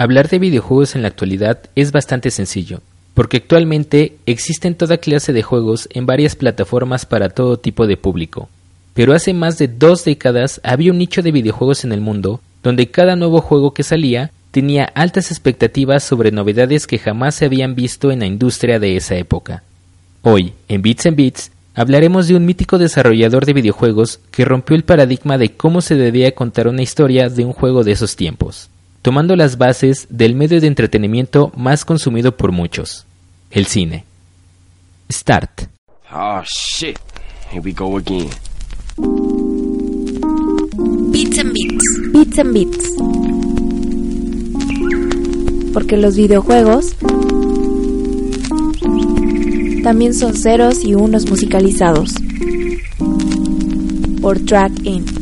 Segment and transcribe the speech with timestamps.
[0.00, 2.82] Hablar de videojuegos en la actualidad es bastante sencillo,
[3.14, 8.48] porque actualmente existen toda clase de juegos en varias plataformas para todo tipo de público.
[8.94, 12.92] Pero hace más de dos décadas había un nicho de videojuegos en el mundo donde
[12.92, 18.12] cada nuevo juego que salía tenía altas expectativas sobre novedades que jamás se habían visto
[18.12, 19.64] en la industria de esa época.
[20.22, 24.84] Hoy, en Bits and Bits, hablaremos de un mítico desarrollador de videojuegos que rompió el
[24.84, 28.70] paradigma de cómo se debía contar una historia de un juego de esos tiempos
[29.02, 33.06] tomando las bases del medio de entretenimiento más consumido por muchos,
[33.50, 34.04] el cine.
[35.10, 35.62] Start.
[36.12, 36.98] Oh shit.
[37.50, 38.28] Here we go again.
[41.10, 42.00] Bits and Bits.
[42.12, 42.90] Bits and Bits.
[45.72, 46.94] Porque los videojuegos
[49.82, 52.14] también son ceros y unos musicalizados.
[54.20, 55.17] Por Track In.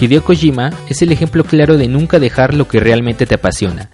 [0.00, 3.90] Hideo Kojima es el ejemplo claro de nunca dejar lo que realmente te apasiona.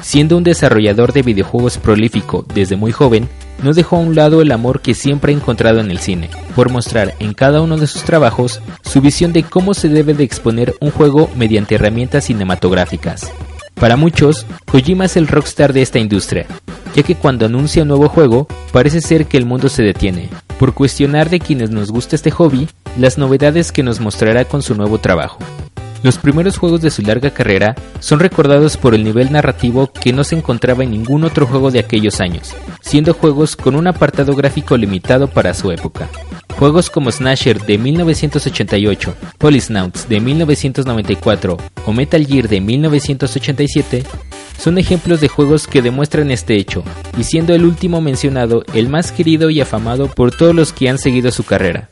[0.00, 3.28] Siendo un desarrollador de videojuegos prolífico desde muy joven,
[3.62, 6.70] no dejó a un lado el amor que siempre ha encontrado en el cine, por
[6.70, 10.76] mostrar en cada uno de sus trabajos su visión de cómo se debe de exponer
[10.80, 13.32] un juego mediante herramientas cinematográficas.
[13.74, 16.46] Para muchos, Kojima es el rockstar de esta industria,
[16.94, 20.74] ya que cuando anuncia un nuevo juego, parece ser que el mundo se detiene, por
[20.74, 24.98] cuestionar de quienes nos gusta este hobby las novedades que nos mostrará con su nuevo
[24.98, 25.38] trabajo.
[26.02, 30.22] Los primeros juegos de su larga carrera son recordados por el nivel narrativo que no
[30.22, 34.76] se encontraba en ningún otro juego de aquellos años, siendo juegos con un apartado gráfico
[34.76, 36.08] limitado para su época.
[36.56, 44.04] Juegos como Snatcher de 1988, Polisnauts de 1994 o Metal Gear de 1987
[44.58, 46.84] son ejemplos de juegos que demuestran este hecho,
[47.16, 50.98] y siendo el último mencionado el más querido y afamado por todos los que han
[50.98, 51.88] seguido su carrera.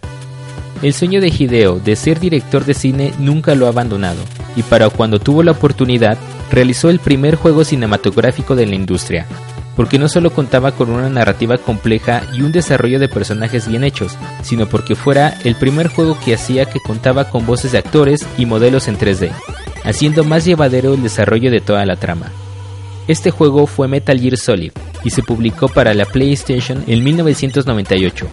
[0.82, 4.20] El sueño de Hideo de ser director de cine nunca lo ha abandonado,
[4.56, 6.18] y para cuando tuvo la oportunidad,
[6.50, 9.26] realizó el primer juego cinematográfico de la industria,
[9.74, 14.16] porque no solo contaba con una narrativa compleja y un desarrollo de personajes bien hechos,
[14.42, 18.46] sino porque fuera el primer juego que hacía que contaba con voces de actores y
[18.46, 19.30] modelos en 3D,
[19.84, 22.32] haciendo más llevadero el desarrollo de toda la trama.
[23.08, 24.72] Este juego fue Metal Gear Solid
[25.04, 28.26] y se publicó para la PlayStation en 1998.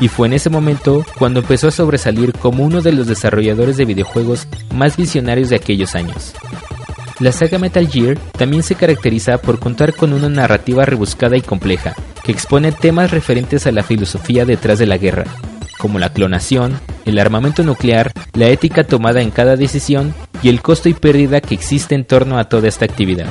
[0.00, 3.86] Y fue en ese momento cuando empezó a sobresalir como uno de los desarrolladores de
[3.86, 6.34] videojuegos más visionarios de aquellos años.
[7.20, 11.94] La saga Metal Gear también se caracteriza por contar con una narrativa rebuscada y compleja,
[12.22, 15.24] que expone temas referentes a la filosofía detrás de la guerra,
[15.78, 20.88] como la clonación, el armamento nuclear, la ética tomada en cada decisión y el costo
[20.88, 23.30] y pérdida que existe en torno a toda esta actividad.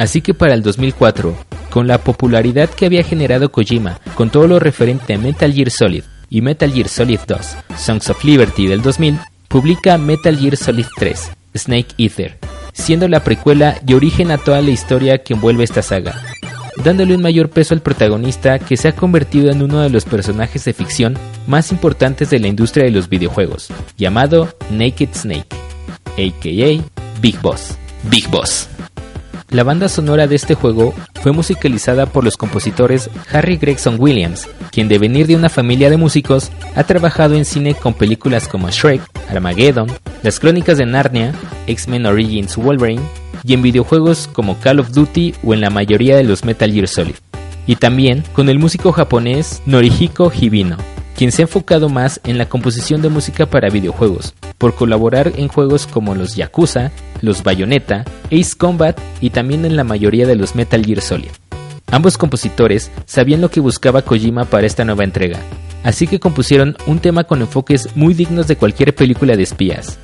[0.00, 1.36] Así que para el 2004,
[1.68, 6.04] con la popularidad que había generado Kojima con todo lo referente a Metal Gear Solid
[6.30, 7.38] y Metal Gear Solid 2,
[7.76, 12.38] Songs of Liberty del 2000, publica Metal Gear Solid 3, Snake Eater,
[12.72, 16.18] siendo la precuela y origen a toda la historia que envuelve esta saga,
[16.82, 20.64] dándole un mayor peso al protagonista que se ha convertido en uno de los personajes
[20.64, 23.68] de ficción más importantes de la industria de los videojuegos,
[23.98, 25.54] llamado Naked Snake,
[26.12, 26.82] aka
[27.20, 27.76] Big Boss.
[28.04, 28.66] Big Boss.
[29.50, 34.86] La banda sonora de este juego fue musicalizada por los compositores Harry Gregson Williams, quien
[34.86, 39.02] de venir de una familia de músicos ha trabajado en cine con películas como Shrek,
[39.28, 39.88] Armageddon,
[40.22, 41.34] Las Crónicas de Narnia,
[41.66, 43.02] X-Men Origins Wolverine
[43.42, 46.86] y en videojuegos como Call of Duty o en la mayoría de los Metal Gear
[46.86, 47.16] Solid.
[47.66, 50.76] Y también con el músico japonés Norihiko Hibino,
[51.16, 55.48] quien se ha enfocado más en la composición de música para videojuegos, por colaborar en
[55.48, 60.54] juegos como los Yakuza, los Bayonetta, Ace Combat y también en la mayoría de los
[60.54, 61.30] Metal Gear Solid.
[61.90, 65.40] Ambos compositores sabían lo que buscaba Kojima para esta nueva entrega,
[65.82, 69.98] así que compusieron un tema con enfoques muy dignos de cualquier película de espías.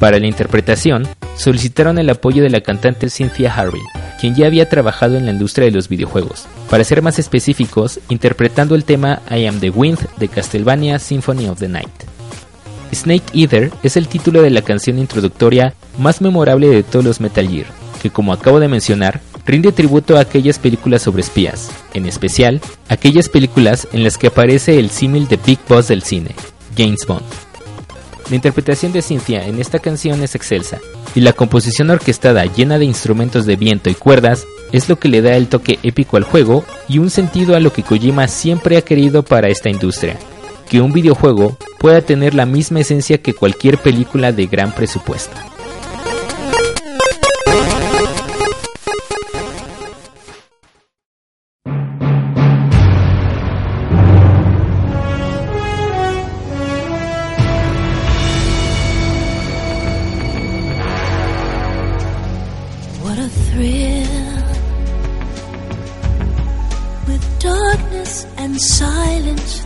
[0.00, 3.80] Para la interpretación, solicitaron el apoyo de la cantante Cynthia Harvey,
[4.20, 8.74] quien ya había trabajado en la industria de los videojuegos, para ser más específicos, interpretando
[8.74, 12.05] el tema I Am the Wind de Castlevania Symphony of the Night.
[12.92, 17.48] Snake Eater es el título de la canción introductoria más memorable de todos los Metal
[17.48, 17.66] Gear,
[18.02, 23.28] que como acabo de mencionar, rinde tributo a aquellas películas sobre espías, en especial aquellas
[23.28, 26.34] películas en las que aparece el símil de Big Boss del cine,
[26.76, 27.24] James Bond.
[28.28, 30.78] La interpretación de Cynthia en esta canción es excelsa,
[31.14, 35.22] y la composición orquestada llena de instrumentos de viento y cuerdas es lo que le
[35.22, 38.82] da el toque épico al juego y un sentido a lo que Kojima siempre ha
[38.82, 40.18] querido para esta industria,
[40.68, 45.36] que un videojuego pueda tener la misma esencia que cualquier película de gran presupuesto.
[68.58, 69.65] silence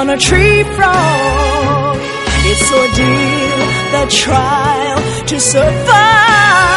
[0.00, 1.98] On a tree frog.
[2.50, 3.60] It's ordeal,
[3.92, 6.69] the trial to survive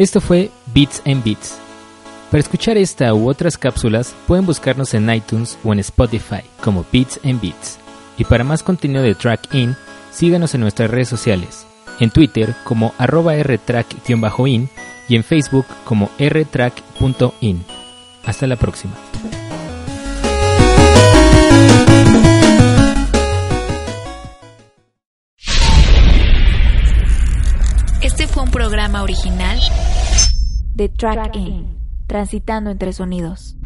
[0.00, 1.58] Esto fue Beats and Beats.
[2.30, 7.20] Para escuchar esta u otras cápsulas pueden buscarnos en iTunes o en Spotify como Beats
[7.22, 7.78] and Beats.
[8.16, 9.76] Y para más contenido de Track In,
[10.10, 11.66] síganos en nuestras redes sociales,
[11.98, 14.70] en Twitter como arroba rtrack-in
[15.06, 17.62] y en Facebook como rtrack.in.
[18.24, 18.94] Hasta la próxima.
[28.90, 29.58] Programa original
[30.74, 31.78] De Track In,
[32.08, 33.56] transitando entre sonidos.